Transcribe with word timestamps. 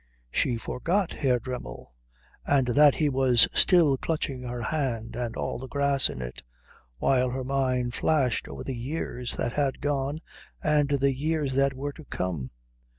She 0.31 0.57
forgot 0.57 1.13
Herr 1.13 1.37
Dremmel, 1.39 1.93
and 2.43 2.69
that 2.69 2.95
he 2.95 3.07
was 3.07 3.47
still 3.53 3.97
clutching 3.97 4.41
her 4.41 4.59
hand 4.63 5.15
and 5.15 5.35
all 5.35 5.59
the 5.59 5.67
grass 5.67 6.09
in 6.09 6.23
it, 6.23 6.41
while 6.97 7.29
her 7.29 7.43
mind 7.43 7.93
flashed 7.93 8.47
over 8.47 8.63
the 8.63 8.75
years 8.75 9.35
that 9.35 9.53
had 9.53 9.79
gone 9.79 10.21
and 10.63 10.89
the 10.89 11.13
years 11.15 11.53
that 11.53 11.75
were 11.75 11.93
to 11.93 12.05
come. 12.05 12.49